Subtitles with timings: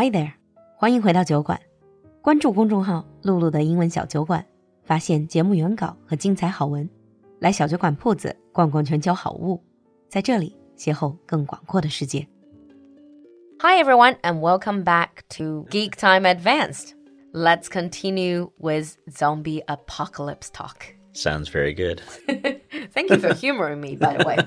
[0.00, 0.30] Hi there，
[0.76, 1.60] 欢迎回到酒馆，
[2.22, 4.46] 关注公众号“璐璐的英文小酒馆”，
[4.86, 6.88] 发现节目原稿和精彩好文。
[7.40, 9.60] 来小酒馆铺子逛逛全球好物，
[10.08, 12.24] 在这里邂逅更广阔的世界。
[13.58, 16.92] Hi everyone and welcome back to Geek Time Advanced.
[17.32, 20.94] Let's continue with zombie apocalypse talk.
[21.18, 22.00] Sounds very good.
[22.92, 24.38] Thank you for humoring me, by the way.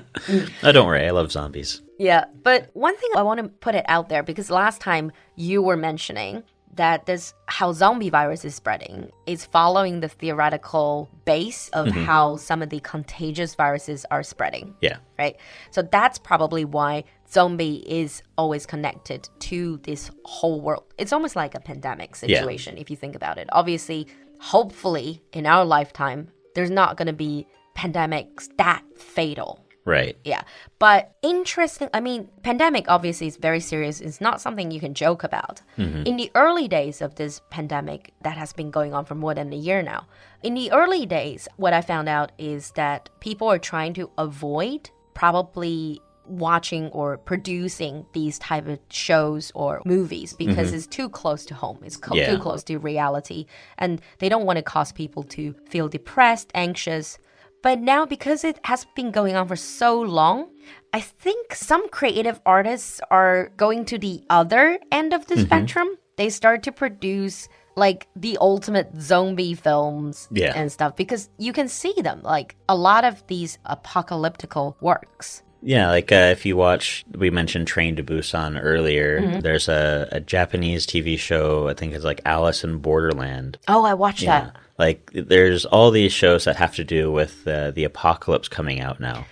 [0.62, 1.06] oh, don't worry.
[1.06, 1.82] I love zombies.
[1.98, 5.60] Yeah, but one thing I want to put it out there because last time you
[5.60, 6.42] were mentioning
[6.74, 12.04] that this how zombie virus is spreading is following the theoretical base of mm -hmm.
[12.06, 14.74] how some of the contagious viruses are spreading.
[14.80, 14.96] Yeah.
[15.18, 15.36] Right.
[15.70, 20.84] So that's probably why zombie is always connected to this whole world.
[20.96, 22.82] It's almost like a pandemic situation yeah.
[22.82, 23.48] if you think about it.
[23.52, 24.06] Obviously,
[24.38, 29.58] hopefully in our lifetime there's not going to be pandemics that fatal.
[29.84, 30.16] Right.
[30.24, 30.42] Yeah.
[30.78, 34.00] But interesting, I mean, pandemic obviously is very serious.
[34.00, 35.60] It's not something you can joke about.
[35.76, 36.06] Mm -hmm.
[36.06, 39.52] In the early days of this pandemic that has been going on for more than
[39.52, 40.06] a year now,
[40.42, 44.90] in the early days, what I found out is that people are trying to avoid
[45.14, 50.76] probably watching or producing these type of shows or movies because mm -hmm.
[50.76, 52.30] it's too close to home it's yeah.
[52.30, 53.46] too close to reality
[53.78, 57.18] and they don't want to cause people to feel depressed anxious
[57.62, 60.46] but now because it has been going on for so long
[60.92, 65.46] i think some creative artists are going to the other end of the mm -hmm.
[65.46, 70.52] spectrum they start to produce like the ultimate zombie films yeah.
[70.54, 75.88] and stuff because you can see them like a lot of these apocalyptical works yeah,
[75.90, 79.20] like uh, if you watch, we mentioned Train to Busan earlier.
[79.20, 79.40] Mm-hmm.
[79.40, 83.58] There's a, a, Japanese TV show, I think it's like Alice in Borderland.
[83.68, 84.40] Oh, I watched yeah.
[84.40, 84.56] that.
[84.78, 88.98] Like there's all these shows that have to do with uh, the apocalypse coming out
[88.98, 89.24] now.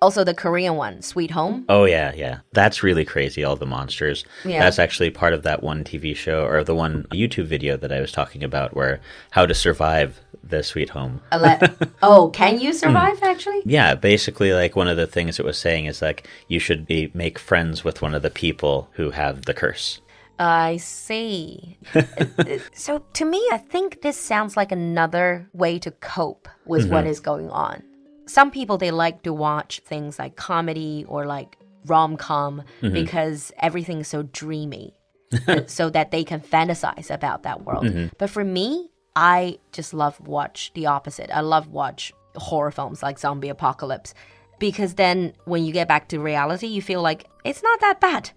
[0.00, 1.64] Also, the Korean one, Sweet Home.
[1.68, 3.42] Oh yeah, yeah, that's really crazy.
[3.42, 4.24] All the monsters.
[4.44, 4.60] Yeah.
[4.60, 8.00] That's actually part of that one TV show or the one YouTube video that I
[8.00, 11.20] was talking about, where how to survive the Sweet Home.
[12.02, 13.62] oh, can you survive actually?
[13.64, 17.10] Yeah, basically, like one of the things it was saying is like you should be
[17.14, 20.00] make friends with one of the people who have the curse.
[20.38, 21.78] I see.
[22.74, 26.92] so to me, I think this sounds like another way to cope with mm -hmm.
[26.92, 27.22] what mm-hmm.
[27.22, 27.82] going on
[28.26, 31.56] some people they like to watch things like comedy or like
[31.86, 32.92] rom-com mm -hmm.
[32.92, 34.94] because everything's so dreamy
[35.66, 37.84] so that they can fantasize about that world.
[37.84, 38.10] Mm -hmm.
[38.18, 41.30] But for me, I just love watch the opposite.
[41.30, 44.14] I love watch horror films like zombie apocalypse
[44.58, 48.30] because then when you get back to reality, you feel like it's not that bad.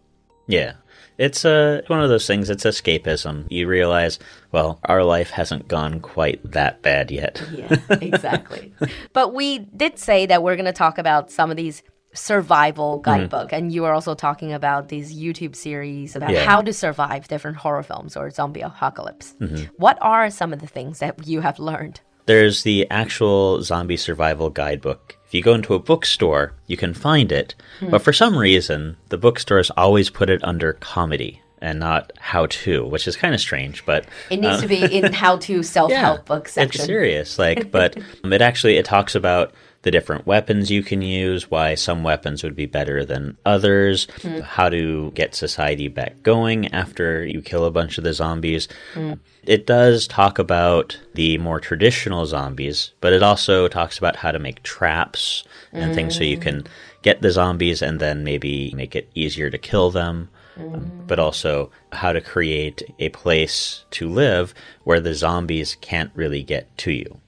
[0.48, 0.74] Yeah.
[1.18, 3.46] It's uh, one of those things, it's escapism.
[3.50, 4.20] You realize,
[4.52, 7.42] well, our life hasn't gone quite that bad yet.
[7.52, 8.74] yeah, exactly.
[9.14, 11.82] but we did say that we're going to talk about some of these
[12.17, 13.09] survival mm-hmm.
[13.09, 13.57] guidebook mm.
[13.57, 16.45] and you were also talking about these youtube series about yeah.
[16.45, 19.69] how to survive different horror films or zombie apocalypse mm -hmm.
[19.78, 24.50] what are some of the things that you have learned there's the actual zombie survival
[24.50, 27.89] guidebook if you go into a bookstore, you can find it, hmm.
[27.89, 32.85] but for some reason, the bookstores always put it under comedy and not how to,
[32.85, 35.91] which is kind of strange, but it needs uh, to be in how to self
[36.05, 36.79] help yeah, book section.
[36.79, 39.53] It's serious, like, but it actually it talks about
[39.84, 44.42] the different weapons you can use, why some weapons would be better than others, mm.
[44.42, 48.68] how to get society back going after you kill a bunch of the zombies.
[48.96, 49.20] Mm.
[49.44, 54.40] It does talk about the more traditional zombies, but it also talks about how to
[54.40, 55.96] make traps and mm.
[55.96, 56.66] things so you can
[57.02, 60.30] get the zombies and then maybe make it easier to kill them.
[60.58, 64.56] Um, but also how to create a place to live
[64.86, 67.22] where the zombies can't really get to you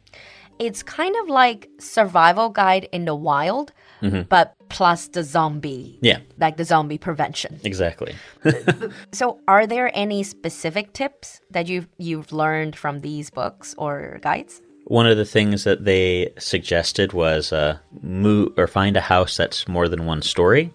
[0.59, 3.72] it's kind of like survival guide in the wild,
[4.02, 4.28] mm -hmm.
[4.28, 5.97] but plus the zombie.
[6.02, 6.20] Yeah.
[6.38, 7.59] Like the zombie prevention.
[7.64, 8.14] Exactly.
[9.12, 14.62] so are there any specific tips that you've you've learned from these books or guides?
[14.86, 19.68] One of the things that they suggested was uh, move or find a house that's
[19.68, 20.72] more than one story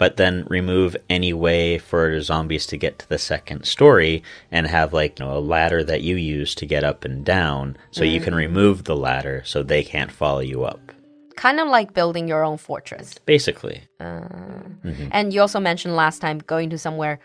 [0.00, 4.94] but then remove any way for zombies to get to the second story and have
[4.94, 8.10] like you know a ladder that you use to get up and down so mm.
[8.10, 8.38] you can mm.
[8.38, 10.80] remove the ladder so they can't follow you up
[11.36, 14.24] kind of like building your own fortress basically uh,
[14.82, 15.08] mm -hmm.
[15.12, 17.18] and you also mentioned last time going to somewhere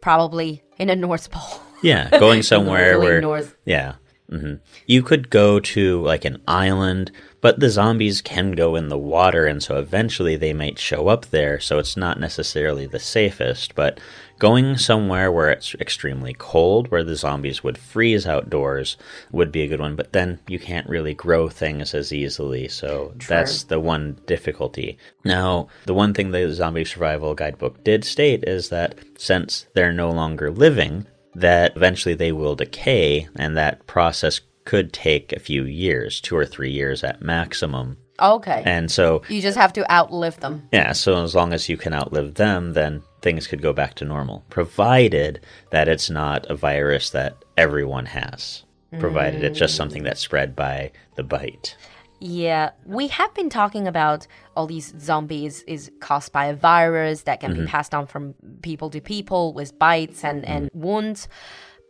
[0.00, 3.54] probably in a north pole yeah going somewhere where north.
[3.66, 3.92] yeah
[4.32, 4.58] mm -hmm.
[4.86, 5.82] you could go to
[6.12, 6.38] like an
[6.68, 7.10] island
[7.42, 11.26] But the zombies can go in the water, and so eventually they might show up
[11.26, 13.74] there, so it's not necessarily the safest.
[13.74, 13.98] But
[14.38, 18.96] going somewhere where it's extremely cold, where the zombies would freeze outdoors,
[19.32, 19.96] would be a good one.
[19.96, 23.34] But then you can't really grow things as easily, so True.
[23.34, 24.96] that's the one difficulty.
[25.24, 30.12] Now, the one thing the Zombie Survival Guidebook did state is that since they're no
[30.12, 36.20] longer living, that eventually they will decay, and that process could take a few years,
[36.20, 37.96] two or three years at maximum.
[38.20, 38.62] Okay.
[38.64, 40.68] And so, you just have to outlive them.
[40.72, 44.04] yeah, so as long as you can outlive them, then things could go back to
[44.04, 45.40] normal, provided
[45.70, 48.64] that it's not a virus that everyone has,
[48.98, 49.78] provided it's just mm.
[49.78, 51.76] something that's spread by the bite.
[52.24, 57.40] Yeah, we have been talking about all these zombies is caused by a virus that
[57.40, 61.26] can be passed on from people to people with bites and, and wounds.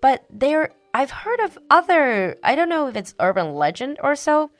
[0.01, 4.51] But there, I've heard of other, I don't know if it's urban legend or so.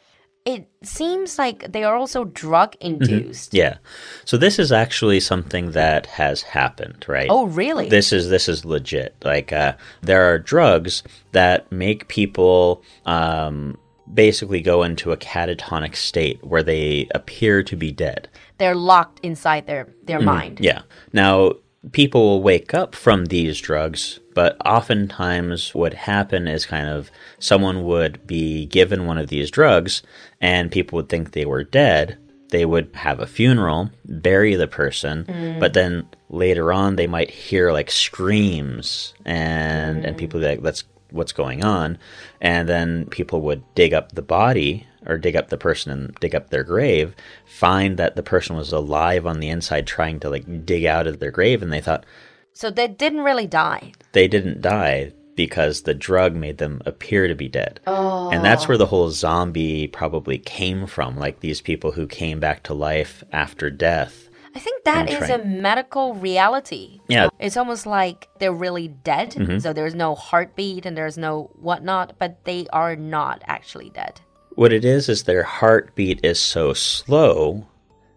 [0.45, 3.55] It seems like they are also drug induced.
[3.55, 3.79] Yeah.
[4.27, 7.29] So this is actually something that has happened, right?
[7.31, 7.89] Oh, really?
[7.89, 9.15] This is this is legit.
[9.25, 13.79] Like uh, there are drugs that make people um,
[14.13, 18.29] basically go into a catatonic state where they appear to be dead.
[18.59, 20.27] They're locked inside their, their mm-hmm.
[20.27, 20.61] mind.
[20.61, 20.83] Yeah.
[21.13, 21.55] Now
[21.91, 27.85] people will wake up from these drugs, but oftentimes what happen is kind of someone
[27.85, 30.03] would be given one of these drugs,
[30.41, 32.19] and people would think they were dead.
[32.51, 35.59] They would have a funeral, bury the person, mm.
[35.59, 41.33] but then later on they might hear like screams and and people like that's what's
[41.33, 41.99] going on
[42.41, 46.35] and then people would dig up the body or dig up the person and dig
[46.35, 47.15] up their grave
[47.47, 51.19] find that the person was alive on the inside trying to like dig out of
[51.21, 52.05] their grave and they thought
[52.53, 53.93] So they didn't really die.
[54.13, 57.81] they didn't die because the drug made them appear to be dead.
[57.87, 58.31] Oh.
[58.31, 62.63] And that's where the whole zombie probably came from like these people who came back
[62.65, 64.29] to life after death.
[64.55, 67.01] I think that is a medical reality.
[67.09, 67.29] Yeah.
[67.39, 69.31] It's almost like they're really dead.
[69.31, 69.59] Mm-hmm.
[69.59, 74.21] So there's no heartbeat and there's no whatnot, but they are not actually dead.
[74.55, 77.67] What it is is their heartbeat is so slow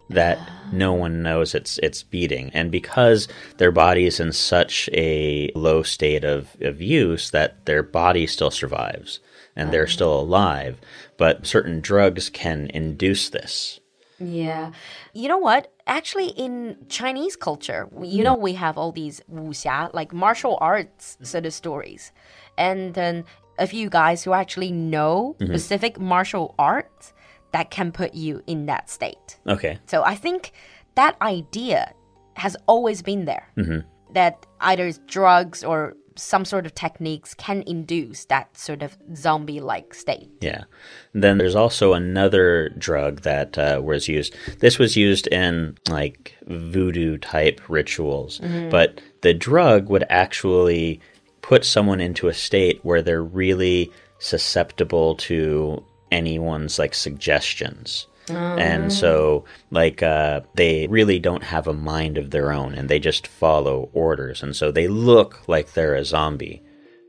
[0.09, 0.37] that
[0.71, 3.27] no one knows it's it's beating and because
[3.57, 8.51] their body is in such a low state of, of use that their body still
[8.51, 9.19] survives
[9.55, 10.79] and they're still alive
[11.17, 13.79] but certain drugs can induce this
[14.19, 14.71] Yeah.
[15.13, 15.71] You know what?
[15.87, 18.25] Actually, in Chinese culture, we- you mm.
[18.25, 22.11] know, we have all these wuxia, like martial arts sort of stories.
[22.57, 23.25] And then
[23.57, 25.51] a few guys who actually know mm-hmm.
[25.51, 27.13] specific martial arts
[27.51, 29.39] that can put you in that state.
[29.47, 30.51] okay So I think
[30.95, 31.93] that idea
[32.35, 33.47] has always been there.
[33.57, 33.79] Mm-hmm.
[34.13, 39.93] That either drugs or some sort of techniques can induce that sort of zombie like
[39.93, 40.29] state.
[40.41, 40.63] Yeah.
[41.13, 44.35] Then there's also another drug that uh, was used.
[44.59, 48.39] This was used in like voodoo type rituals,
[48.69, 51.01] but the drug would actually
[51.41, 58.07] put someone into a state where they're really susceptible to anyone's like suggestions.
[58.29, 62.99] And so, like, uh, they really don't have a mind of their own and they
[62.99, 64.41] just follow orders.
[64.43, 66.61] And so they look like they're a zombie.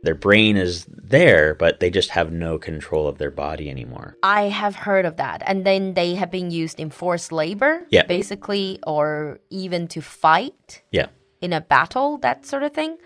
[0.02, 4.16] Their brain is there, but they just have no control of their body anymore.
[4.22, 5.42] I have heard of that.
[5.46, 8.04] And then they have been used in forced labor, Yeah.
[8.06, 11.06] basically, or even to fight Yeah.
[11.40, 12.98] in a battle, that sort of thing.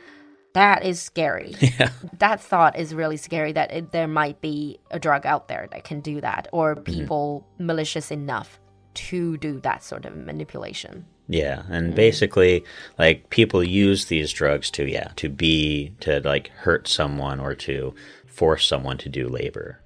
[0.55, 1.55] That is scary.
[1.61, 1.91] Yeah.
[2.19, 5.85] that thought is really scary that it, there might be a drug out there that
[5.85, 6.85] can do that, or Mm-hmm.
[6.93, 8.59] people malicious enough
[8.95, 11.07] to do that sort of manipulation.
[11.29, 12.65] Yeah, and basically,
[12.99, 17.95] like people use these drugs to yeah to be to like hurt someone or to
[18.27, 19.81] force someone to do labor.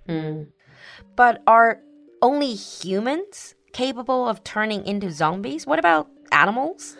[1.16, 1.80] But are
[2.22, 5.66] only humans capable of turning into zombies?
[5.66, 6.96] What about animals?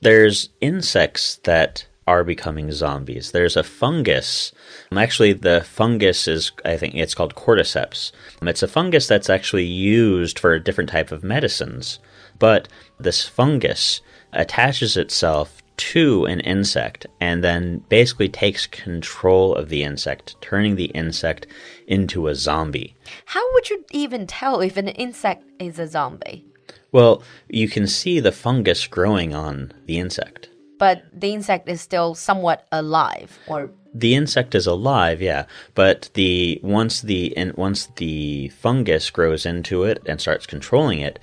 [0.00, 3.30] There's insects that are becoming zombies.
[3.30, 4.52] There's a fungus.
[4.96, 8.12] Actually, the fungus is I think it's called cordyceps.
[8.42, 11.98] It's a fungus that's actually used for a different type of medicines,
[12.38, 12.68] but
[12.98, 14.00] this fungus
[14.32, 20.86] attaches itself to an insect and then basically takes control of the insect, turning the
[20.86, 21.46] insect
[21.86, 22.94] into a zombie.
[23.26, 26.44] How would you even tell if an insect is a zombie?
[26.92, 30.50] Well, you can see the fungus growing on the insect.
[30.82, 35.46] But the insect is still somewhat alive, or The insect is alive, yeah,
[35.76, 41.20] but the once the in, once the fungus grows into it and starts controlling it,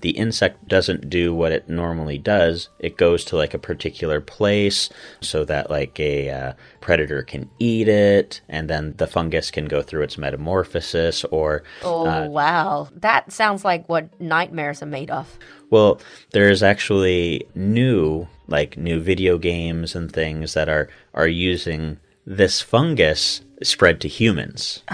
[0.00, 2.68] the insect doesn't do what it normally does.
[2.78, 4.88] It goes to like a particular place
[5.20, 9.82] so that like a uh, predator can eat it, and then the fungus can go
[9.82, 11.24] through its metamorphosis.
[11.24, 15.38] Or oh uh, wow, that sounds like what nightmares are made of.
[15.70, 16.00] well,
[16.32, 23.42] there's actually new like new video games and things that are are using this fungus
[23.62, 24.82] spread to humans.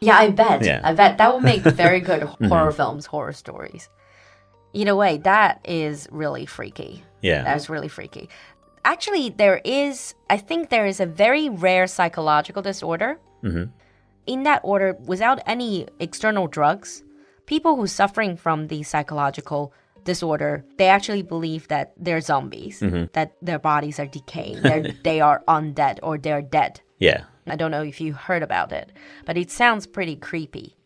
[0.00, 0.62] Yeah, I bet.
[0.64, 0.80] Yeah.
[0.84, 3.88] I bet that will make very good horror films, horror stories.
[4.74, 7.02] Either way, that is really freaky.
[7.22, 7.42] Yeah.
[7.42, 8.28] That's really freaky.
[8.84, 13.18] Actually, there is, I think there is a very rare psychological disorder.
[13.42, 13.70] Mm-hmm.
[14.26, 17.02] In that order, without any external drugs,
[17.46, 19.72] people who are suffering from the psychological
[20.04, 23.04] disorder, they actually believe that they're zombies, mm-hmm.
[23.12, 24.60] that their bodies are decaying,
[25.04, 26.80] they are undead or they're dead.
[26.98, 27.24] Yeah.
[27.46, 28.92] I don't know if you heard about it,
[29.24, 30.76] but it sounds pretty creepy.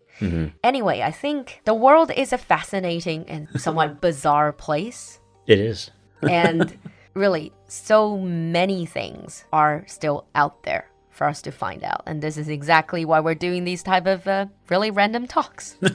[0.65, 5.21] Anyway, I think the world is a fascinating and somewhat bizarre place.
[5.47, 5.91] It is.
[6.23, 6.77] And
[7.15, 12.03] really, so many things are still out there for us to find out.
[12.07, 15.77] And this is exactly why we're doing these type of uh, really random talks.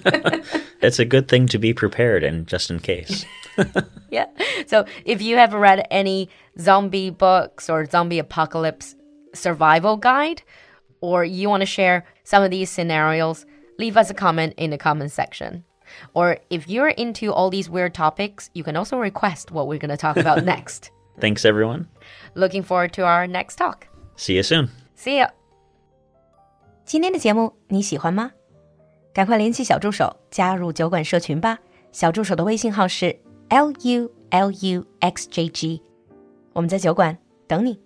[0.81, 3.25] It's a good thing to be prepared and just in case.
[4.11, 4.27] yeah.
[4.67, 6.27] So if you have read any
[6.59, 8.95] zombie books or zombie apocalypse
[9.33, 10.41] survival guide,
[10.99, 13.45] or you want to share some of these scenarios,
[13.78, 15.64] leave us a comment in the comment section.
[16.12, 19.90] Or if you're into all these weird topics, you can also request what we're going
[19.90, 20.90] to talk about next.
[21.18, 21.86] Thanks, everyone.
[22.34, 23.86] Looking forward to our next talk.
[24.16, 24.68] See you soon.
[24.96, 25.30] See ya.
[26.84, 28.32] 今天的节目你喜欢吗？
[29.12, 31.58] 赶快联系小助手加入酒馆社群吧。
[31.90, 35.82] 小助手的微信号是 l u l u x j g，
[36.52, 37.80] 我们在酒馆等你。